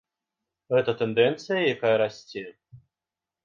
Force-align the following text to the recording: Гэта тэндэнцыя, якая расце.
Гэта 0.75 0.95
тэндэнцыя, 1.03 1.61
якая 1.77 1.95
расце. 2.05 2.45